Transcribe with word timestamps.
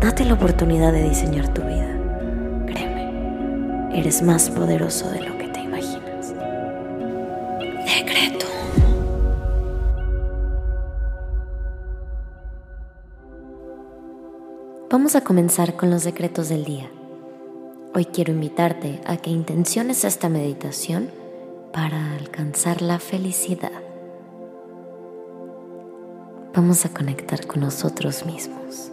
Date 0.00 0.24
la 0.24 0.34
oportunidad 0.34 0.92
de 0.92 1.08
diseñar 1.08 1.52
tu 1.52 1.60
vida. 1.60 1.98
Créeme, 2.66 3.98
eres 3.98 4.22
más 4.22 4.48
poderoso 4.48 5.10
de 5.10 5.22
lo 5.22 5.36
que 5.36 5.48
te 5.48 5.58
imaginas. 5.58 6.34
Decreto. 7.84 8.46
Vamos 14.88 15.16
a 15.16 15.22
comenzar 15.22 15.74
con 15.74 15.90
los 15.90 16.04
decretos 16.04 16.48
del 16.48 16.64
día. 16.64 16.88
Hoy 17.92 18.04
quiero 18.04 18.32
invitarte 18.32 19.00
a 19.04 19.16
que 19.16 19.30
intenciones 19.30 20.04
esta 20.04 20.28
meditación 20.28 21.10
para 21.72 22.14
alcanzar 22.14 22.82
la 22.82 23.00
felicidad. 23.00 23.72
Vamos 26.54 26.84
a 26.84 26.90
conectar 26.90 27.48
con 27.48 27.62
nosotros 27.62 28.24
mismos. 28.24 28.92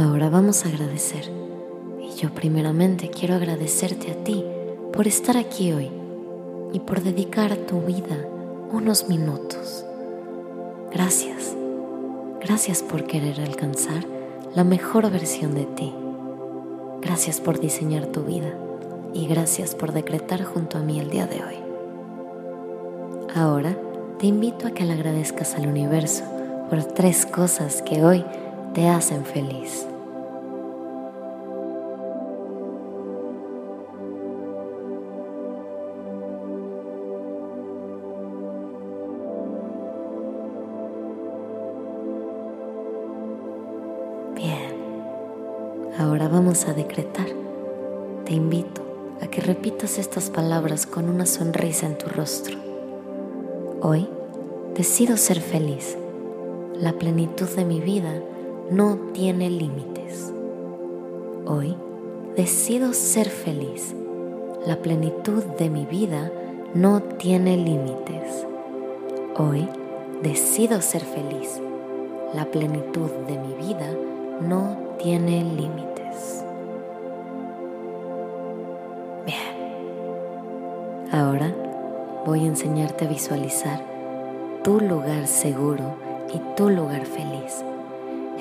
Ahora 0.00 0.30
vamos 0.30 0.64
a 0.64 0.70
agradecer. 0.70 1.30
Y 2.00 2.16
yo 2.16 2.30
primeramente 2.30 3.10
quiero 3.10 3.34
agradecerte 3.34 4.10
a 4.10 4.24
ti 4.24 4.42
por 4.94 5.06
estar 5.06 5.36
aquí 5.36 5.72
hoy 5.72 5.90
y 6.72 6.80
por 6.80 7.02
dedicar 7.02 7.54
tu 7.54 7.82
vida 7.82 8.16
unos 8.72 9.10
minutos. 9.10 9.84
Gracias. 10.90 11.54
Gracias 12.40 12.82
por 12.82 13.04
querer 13.04 13.42
alcanzar 13.42 14.06
la 14.54 14.64
mejor 14.64 15.10
versión 15.10 15.54
de 15.54 15.66
ti. 15.66 15.92
Gracias 17.02 17.38
por 17.38 17.60
diseñar 17.60 18.06
tu 18.06 18.22
vida 18.22 18.54
y 19.12 19.26
gracias 19.26 19.74
por 19.74 19.92
decretar 19.92 20.44
junto 20.44 20.78
a 20.78 20.80
mí 20.80 20.98
el 20.98 21.10
día 21.10 21.26
de 21.26 21.44
hoy. 21.44 21.56
Ahora 23.34 23.76
te 24.18 24.26
invito 24.26 24.66
a 24.66 24.70
que 24.70 24.84
le 24.84 24.94
agradezcas 24.94 25.56
al 25.56 25.66
universo 25.66 26.24
por 26.70 26.82
tres 26.84 27.26
cosas 27.26 27.82
que 27.82 28.02
hoy 28.02 28.24
te 28.72 28.88
hacen 28.88 29.26
feliz. 29.26 29.89
Bien, 44.34 45.04
ahora 45.98 46.28
vamos 46.28 46.66
a 46.66 46.72
decretar. 46.72 47.26
Te 48.24 48.34
invito 48.34 48.82
a 49.20 49.26
que 49.26 49.40
repitas 49.40 49.98
estas 49.98 50.30
palabras 50.30 50.86
con 50.86 51.08
una 51.08 51.26
sonrisa 51.26 51.86
en 51.86 51.98
tu 51.98 52.06
rostro. 52.08 52.56
Hoy 53.82 54.08
decido 54.74 55.16
ser 55.16 55.40
feliz. 55.40 55.98
La 56.74 56.92
plenitud 56.92 57.48
de 57.48 57.64
mi 57.64 57.80
vida 57.80 58.22
no 58.70 58.98
tiene 59.12 59.50
límites. 59.50 60.32
Hoy 61.46 61.76
decido 62.36 62.92
ser 62.92 63.28
feliz. 63.28 63.94
La 64.66 64.76
plenitud 64.76 65.42
de 65.58 65.70
mi 65.70 65.86
vida 65.86 66.30
no 66.74 67.02
tiene 67.02 67.56
límites. 67.56 68.46
Hoy 69.36 69.68
decido 70.22 70.80
ser 70.82 71.02
feliz. 71.02 71.60
La 72.34 72.44
plenitud 72.44 73.10
de 73.26 73.38
mi 73.38 73.54
vida 73.54 73.90
no 74.40 74.76
tiene 74.98 75.42
límites. 75.44 76.44
Bien. 79.26 81.08
Ahora 81.12 81.54
voy 82.26 82.40
a 82.40 82.48
enseñarte 82.48 83.04
a 83.04 83.08
visualizar 83.08 83.84
tu 84.62 84.80
lugar 84.80 85.26
seguro 85.26 85.96
y 86.34 86.38
tu 86.56 86.70
lugar 86.70 87.06
feliz 87.06 87.64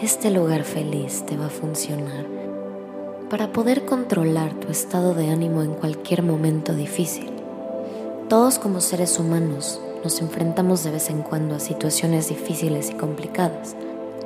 este 0.02 0.32
lugar 0.32 0.64
feliz 0.64 1.26
te 1.26 1.36
va 1.36 1.48
a 1.48 1.50
funcionar 1.50 2.26
para 3.30 3.52
poder 3.52 3.84
controlar 3.84 4.54
tu 4.54 4.70
estado 4.70 5.14
de 5.14 5.30
ánimo 5.30 5.62
en 5.62 5.74
cualquier 5.74 6.24
momento 6.24 6.74
difícil. 6.74 7.30
Todos 8.30 8.60
como 8.60 8.80
seres 8.80 9.20
humanos 9.20 9.82
nos 10.02 10.22
enfrentamos 10.22 10.86
de 10.86 10.92
vez 10.92 11.10
en 11.10 11.22
cuando 11.22 11.56
a 11.56 11.60
situaciones 11.60 12.30
difíciles 12.30 12.92
y 12.92 12.94
complicadas. 12.94 13.76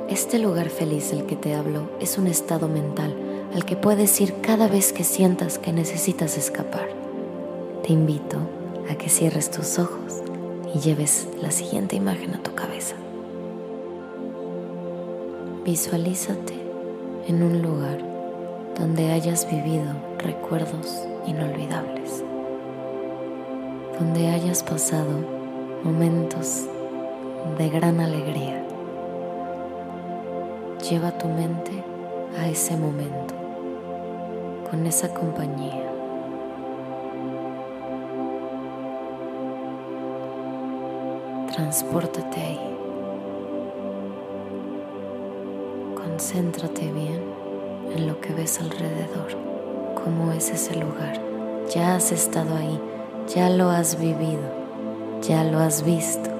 Este 0.08 0.38
lugar 0.38 0.68
feliz 0.68 1.10
del 1.10 1.24
que 1.24 1.34
te 1.34 1.54
hablo 1.54 1.88
es 1.98 2.18
un 2.18 2.26
estado 2.26 2.68
mental 2.68 3.16
al 3.54 3.64
que 3.64 3.74
puedes 3.74 4.20
ir 4.20 4.34
cada 4.42 4.68
vez 4.68 4.92
que 4.92 5.02
sientas 5.02 5.58
que 5.58 5.72
necesitas 5.72 6.36
escapar. 6.36 6.88
Te 7.82 7.94
invito 7.94 8.36
a 8.90 8.96
que 8.96 9.08
cierres 9.08 9.50
tus 9.50 9.78
ojos 9.78 10.22
y 10.74 10.80
lleves 10.80 11.26
la 11.40 11.50
siguiente 11.50 11.96
imagen 11.96 12.34
a 12.34 12.42
tu 12.42 12.54
cabeza. 12.54 12.96
Visualízate 15.64 16.54
en 17.26 17.42
un 17.42 17.62
lugar 17.62 17.98
donde 18.78 19.10
hayas 19.10 19.50
vivido 19.50 19.90
recuerdos 20.18 20.98
inolvidables, 21.26 22.22
donde 23.98 24.28
hayas 24.28 24.62
pasado 24.62 25.24
momentos 25.82 26.64
de 27.56 27.70
gran 27.70 28.00
alegría. 28.00 28.53
Lleva 30.90 31.12
tu 31.12 31.28
mente 31.28 31.82
a 32.38 32.46
ese 32.46 32.76
momento, 32.76 33.34
con 34.68 34.84
esa 34.84 35.14
compañía. 35.14 35.82
Transpórtate 41.54 42.38
ahí. 42.38 42.76
Concéntrate 45.94 46.92
bien 46.92 47.22
en 47.96 48.06
lo 48.06 48.20
que 48.20 48.34
ves 48.34 48.60
alrededor, 48.60 49.28
cómo 49.94 50.32
es 50.32 50.50
ese 50.50 50.74
lugar. 50.74 51.18
Ya 51.74 51.96
has 51.96 52.12
estado 52.12 52.58
ahí, 52.58 52.78
ya 53.34 53.48
lo 53.48 53.70
has 53.70 53.98
vivido, 53.98 54.50
ya 55.22 55.44
lo 55.44 55.60
has 55.60 55.82
visto. 55.82 56.33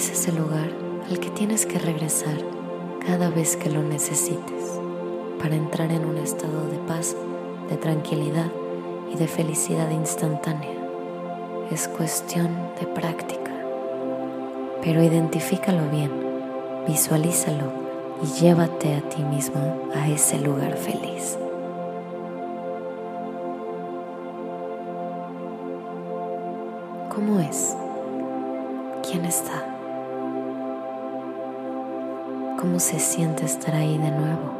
Es 0.00 0.08
ese 0.08 0.32
lugar 0.32 0.70
al 1.10 1.20
que 1.20 1.28
tienes 1.28 1.66
que 1.66 1.78
regresar 1.78 2.38
cada 3.06 3.28
vez 3.28 3.58
que 3.58 3.68
lo 3.68 3.82
necesites 3.82 4.80
para 5.38 5.54
entrar 5.54 5.92
en 5.92 6.06
un 6.06 6.16
estado 6.16 6.68
de 6.68 6.78
paz, 6.78 7.14
de 7.68 7.76
tranquilidad 7.76 8.50
y 9.12 9.18
de 9.18 9.28
felicidad 9.28 9.90
instantánea 9.90 10.70
es 11.70 11.86
cuestión 11.86 12.48
de 12.80 12.86
práctica. 12.86 13.52
Pero 14.82 15.02
identifícalo 15.02 15.90
bien, 15.90 16.10
visualízalo 16.88 17.70
y 18.22 18.40
llévate 18.40 18.94
a 18.94 19.02
ti 19.02 19.22
mismo 19.22 19.82
a 19.94 20.08
ese 20.08 20.40
lugar 20.40 20.78
feliz. 20.78 21.36
¿Cómo 27.14 27.38
es? 27.38 27.76
¿Quién 29.02 29.26
está? 29.26 29.69
¿Cómo 32.60 32.78
se 32.78 32.98
siente 32.98 33.46
estar 33.46 33.74
ahí 33.74 33.96
de 33.96 34.10
nuevo? 34.10 34.52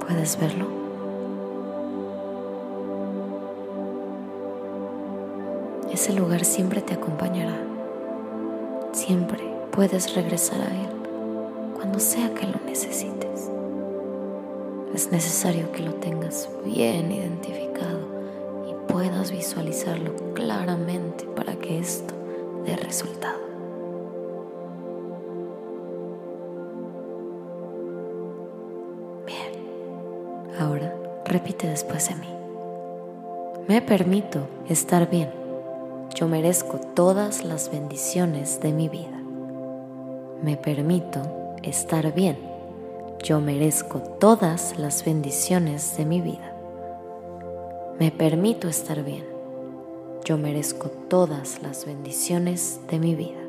¿Puedes 0.00 0.38
verlo? 0.40 0.86
ese 5.96 6.12
lugar 6.12 6.44
siempre 6.44 6.82
te 6.82 6.92
acompañará. 6.92 7.56
siempre 8.92 9.42
puedes 9.70 10.14
regresar 10.14 10.60
a 10.60 10.66
Él 10.66 10.90
cuando 11.74 11.98
sea 12.00 12.34
que 12.34 12.46
lo 12.46 12.60
necesites. 12.66 13.50
Es 14.94 15.10
necesario 15.10 15.72
que 15.72 15.82
lo 15.82 15.94
tengas 15.94 16.50
bien 16.64 17.10
identificado 17.10 18.00
y 18.68 18.92
puedas 18.92 19.30
visualizarlo 19.30 20.14
claramente 20.34 21.24
para 21.34 21.56
que 21.56 21.78
esto 21.78 22.14
dé 22.66 22.76
resultado. 22.76 23.45
Ahora 30.58 30.94
repite 31.24 31.68
después 31.68 32.08
de 32.08 32.14
mí. 32.16 32.28
Me 33.68 33.82
permito 33.82 34.46
estar 34.68 35.10
bien. 35.10 35.30
Yo 36.14 36.28
merezco 36.28 36.78
todas 36.78 37.44
las 37.44 37.70
bendiciones 37.70 38.60
de 38.60 38.72
mi 38.72 38.88
vida. 38.88 39.20
Me 40.42 40.56
permito 40.56 41.20
estar 41.62 42.14
bien. 42.14 42.38
Yo 43.22 43.40
merezco 43.40 43.98
todas 43.98 44.78
las 44.78 45.04
bendiciones 45.04 45.96
de 45.96 46.04
mi 46.04 46.20
vida. 46.20 46.54
Me 47.98 48.10
permito 48.10 48.68
estar 48.68 49.02
bien. 49.02 49.24
Yo 50.24 50.38
merezco 50.38 50.88
todas 51.08 51.62
las 51.62 51.86
bendiciones 51.86 52.80
de 52.88 52.98
mi 52.98 53.14
vida. 53.14 53.40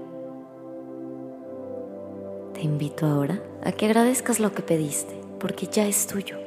Te 2.53 2.61
invito 2.61 3.05
ahora 3.05 3.39
a 3.63 3.71
que 3.71 3.85
agradezcas 3.85 4.39
lo 4.39 4.51
que 4.53 4.63
pediste, 4.63 5.13
porque 5.39 5.67
ya 5.67 5.85
es 5.85 6.07
tuyo. 6.07 6.46